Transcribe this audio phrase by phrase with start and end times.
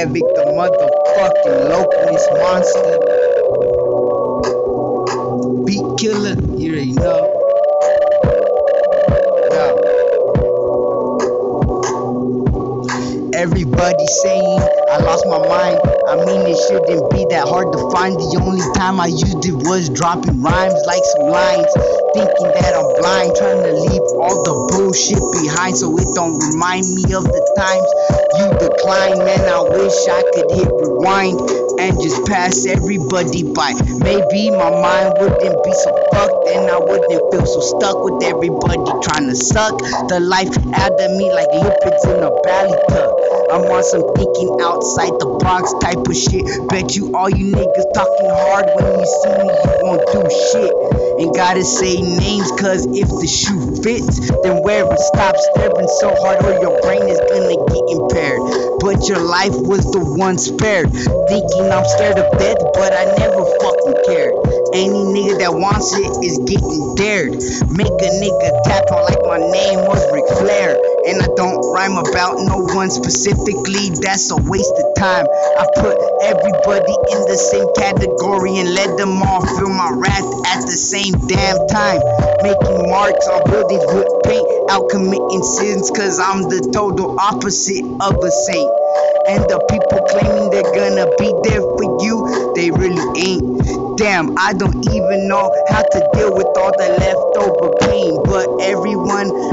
[0.00, 2.96] Evic, the motherfucking localist monster.
[5.66, 7.22] Beat killer, you already know.
[9.52, 9.66] Yo.
[13.34, 15.78] Everybody saying I lost my mind.
[16.10, 18.18] I mean, it shouldn't be that hard to find.
[18.18, 21.70] The only time I used it was dropping rhymes like some lines.
[22.10, 26.90] Thinking that I'm blind, trying to leave all the bullshit behind so it don't remind
[26.90, 27.86] me of the times
[28.34, 29.22] you decline.
[29.22, 31.38] Man, I wish I could hit rewind
[31.78, 33.78] and just pass everybody by.
[34.02, 38.90] Maybe my mind wouldn't be so fucked and I wouldn't feel so stuck with everybody
[39.06, 39.78] trying to suck
[40.10, 43.10] the life out of me like lipids in a belly tub.
[43.54, 46.40] I'm on some thinking outside the box type of shit.
[46.72, 50.72] Bet you all you niggas talking hard when you see me, you won't do shit.
[51.20, 55.00] Ain't gotta say names, cause if the shoe fits, then wear it.
[55.12, 58.40] Stop staring so hard or your brain is gonna get impaired.
[58.80, 60.88] But your life was the one spared.
[60.88, 64.32] Thinking I'm scared of death, but I never fucking cared.
[64.72, 67.36] Any nigga that wants it is getting dared.
[67.68, 70.80] Make a nigga tap on like my name was Ric Flair.
[71.10, 75.26] And I don't rhyme about no one specifically, that's a waste of time.
[75.26, 80.62] I put everybody in the same category and let them all feel my wrath at
[80.70, 81.98] the same damn time.
[82.46, 88.14] Making marks on buildings with paint, out committing sins, cause I'm the total opposite of
[88.22, 88.70] a saint.
[89.26, 93.98] And the people claiming they're gonna be there for you, they really ain't.
[93.98, 98.16] Damn, I don't even know how to deal with all the leftover pain.
[98.24, 98.79] But everyone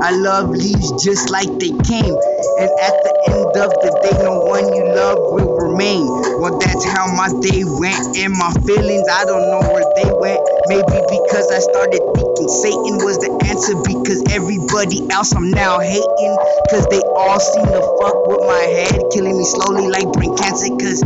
[0.00, 2.14] I love leaves just like they came.
[2.14, 6.06] And at the end of the day, no one you love will remain.
[6.38, 8.14] Well, that's how my day went.
[8.14, 10.38] And my feelings, I don't know where they went.
[10.70, 13.74] Maybe because I started thinking Satan was the answer.
[13.82, 16.34] Because everybody else I'm now hating.
[16.70, 19.02] Cause they all seem to fuck with my head.
[19.10, 20.70] Killing me slowly like brain cancer.
[20.78, 21.02] Cause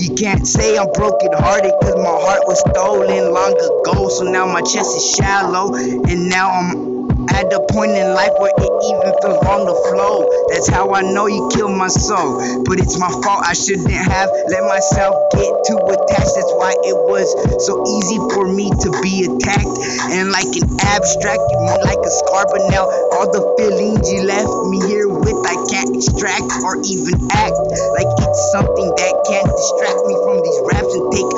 [0.00, 1.76] you can't say I'm broken hearted.
[1.82, 4.08] Cause my heart was stolen long ago.
[4.08, 5.76] So now my chest is shallow.
[5.76, 6.93] And now I'm
[7.32, 10.28] at the point in life where it even feels wrong to flow.
[10.50, 12.64] That's how I know you killed my soul.
[12.64, 16.34] But it's my fault, I shouldn't have let myself get too attached.
[16.36, 17.28] That's why it was
[17.64, 19.76] so easy for me to be attacked.
[20.12, 22.44] And like an abstract, you mean like a scar.
[22.50, 27.16] But now all the feelings you left me here with, I can't extract or even
[27.32, 27.56] act
[27.96, 31.30] like it's something that can't distract me from these raps and take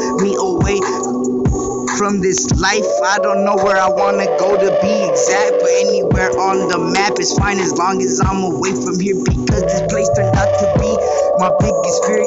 [2.06, 2.86] from this life.
[3.02, 7.18] I don't know where I wanna go to be exact, but anywhere on the map
[7.18, 10.66] is fine as long as I'm away from here because this place turned out to
[10.78, 10.92] be
[11.42, 12.22] my biggest fear.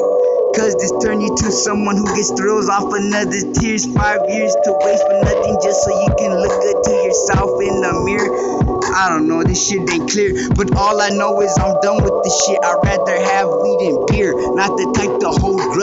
[0.52, 3.86] Cause this turned you to someone who gets thrills off another tears.
[3.96, 7.80] Five years to waste for nothing just so you can look good to yourself in
[7.80, 8.28] the mirror.
[8.92, 10.50] I don't know, this shit ain't clear.
[10.52, 12.58] But all I know is I'm done with this shit.
[12.60, 14.34] I'd rather have weed and beer.
[14.34, 14.90] Not the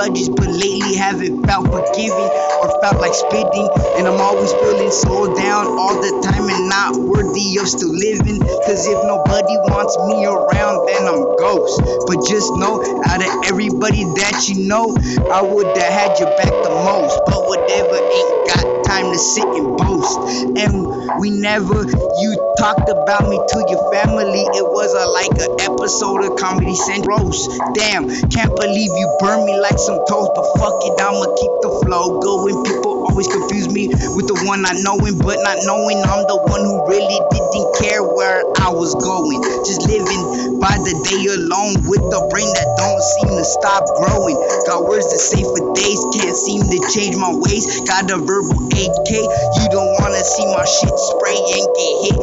[0.08, 2.30] grudges, but lately haven't felt forgiving
[2.62, 3.70] or felt like spitting.
[3.98, 8.38] And I'm always feeling so down all the time and not worthy of still living.
[8.70, 11.82] Cause if nobody wants me around, then I'm ghost.
[12.06, 12.78] But just know,
[13.10, 14.94] out of everybody that you know,
[15.34, 17.18] I would have had your back the most.
[17.26, 20.22] But whatever, ain't got time to sit and boast.
[20.62, 20.86] And
[21.20, 22.30] we never, you
[22.60, 24.46] talked about me to your family.
[24.54, 27.34] It was a, like an episode of Comedy Central.
[27.74, 30.32] Damn, can't believe you burned me like some toast.
[30.38, 32.64] But fuck it, I'ma keep the flow going.
[32.64, 32.87] People
[33.18, 36.86] always confuse me with the one not knowing, but not knowing I'm the one who
[36.86, 39.42] really didn't care where I was going.
[39.66, 44.38] Just living by the day alone with a brain that don't seem to stop growing.
[44.70, 47.66] Got words to say for days, can't seem to change my ways.
[47.90, 52.18] Got a verbal AK, you don't wanna see my shit spray and get hit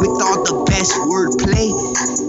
[0.00, 2.27] with all the best wordplay.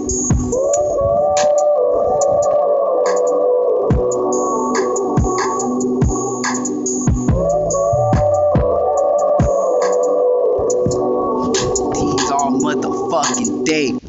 [13.70, 13.99] Day.